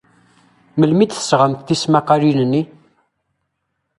[0.79, 2.63] Melmi ay d-tesɣamt tismaqqalin-nni?